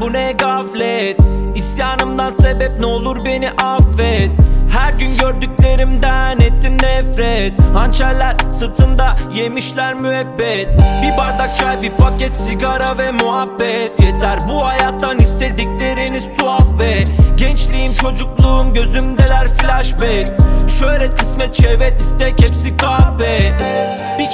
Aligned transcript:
Bu 0.00 0.12
ne 0.12 0.32
gaflet? 0.32 1.18
İsyanımdan 1.54 2.30
sebep 2.30 2.80
ne 2.80 2.86
olur 2.86 3.24
beni 3.24 3.50
affet. 3.50 4.30
Her 4.70 4.92
gün 4.92 5.16
gördüklerimden 5.16 6.40
ettim 6.40 6.76
nefret. 6.82 7.52
Hançerler 7.74 8.36
sırtında 8.50 9.16
yemişler 9.34 9.94
müebbet. 9.94 10.68
Bir 11.02 11.16
bardak 11.16 11.56
çay 11.56 11.82
bir 11.82 11.90
paket 11.90 12.36
sigara 12.36 12.98
ve 12.98 13.12
muhabbet. 13.12 14.00
Yeter 14.00 14.38
bu 14.48 14.66
hayattan 14.66 15.18
istedikleriniz 15.18 16.26
tuhaf 16.38 16.80
ve 16.80 17.04
Gençliğim 17.36 17.92
çocukluğum 17.92 18.74
gözümdeler 18.74 19.48
flashback. 19.48 20.32
Şöhret 20.68 21.16
kısmet 21.16 21.62
şevet 21.62 22.00
istek 22.00 22.42
hepsi 22.42 22.76
kahpe 22.76 23.37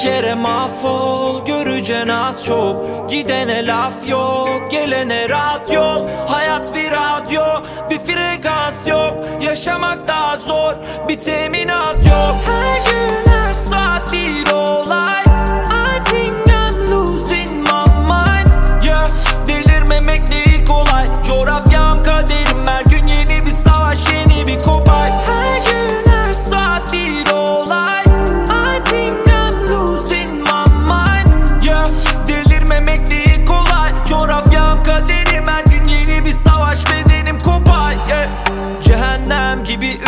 kere 0.05 0.35
mahvol 0.35 1.45
göreceksin 1.45 2.09
az 2.09 2.45
çok. 2.45 3.09
Gidene 3.09 3.67
laf 3.67 4.07
yok 4.07 4.71
gelene 4.71 5.29
rahat 5.29 5.71
yol. 5.71 6.07
Hayat 6.27 6.75
bir 6.75 6.91
radyo 6.91 7.43
bir 7.89 7.99
frekans 7.99 8.87
yok. 8.87 9.13
Yaşamak 9.41 10.07
daha 10.07 10.37
zor 10.37 10.73
bir 11.07 11.19
teminat 11.19 11.95
yok 11.95 12.54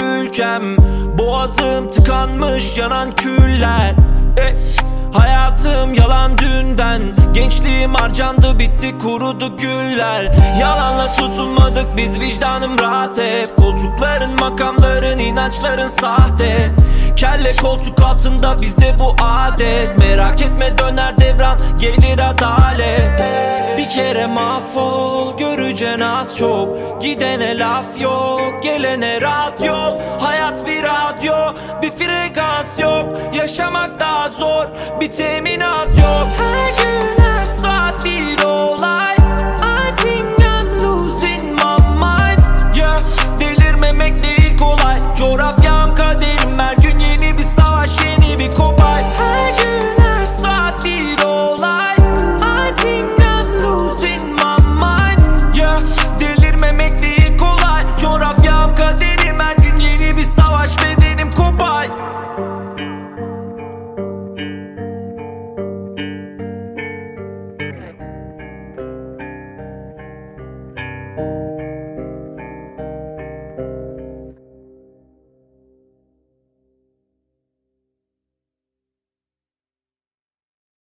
ülkem. 0.04 0.78
Boğazım 1.18 1.92
tıkanmış 1.92 2.78
yanan 2.78 3.12
küller. 3.12 3.96
Eh. 4.38 4.54
Hayatım 5.14 5.94
yalan 5.94 6.38
dünden. 6.38 7.02
Gençliğim 7.34 7.94
harcandı 7.94 8.60
bitti 8.60 8.98
kurudu 9.00 9.58
güller. 9.58 10.36
Yalanla 10.60 11.14
tutunmadık 11.14 11.98
biz 11.98 12.22
vicdanım 12.22 12.80
rahat 12.80 13.18
hep. 13.18 13.58
Koltukların 13.58 14.40
makamların 14.40 15.18
inançların 15.18 15.88
sahte. 15.88 16.76
Kelle 17.16 17.56
koltuk 17.56 18.02
altında 18.04 18.62
bizde 18.62 18.96
bu 19.00 19.16
adet. 19.24 20.00
Merak 20.00 20.42
etme 20.42 20.78
döner 20.78 21.18
devran 21.18 21.58
gelir 21.80 22.20
adalet. 22.20 23.22
Bir 23.78 23.90
kere 23.90 24.28
mahvol 24.28 25.38
göreceksin 25.68 26.02
az 26.02 26.38
çok. 26.38 27.02
Gidene 27.02 27.60
laf 27.60 28.02
yok 28.02 28.64
gelene 28.64 29.22
rahat 29.22 29.64
yol. 29.66 30.00
Hayat 30.20 30.66
bir 30.66 30.84
radyo 30.84 31.54
bir 31.82 31.92
frekans 31.92 32.80
yok. 32.80 33.06
Yaşamak 33.34 34.00
daha 34.00 34.30
zor 34.30 34.66
bir 35.02 35.12
teminat 35.12 35.88
yok 35.88 36.47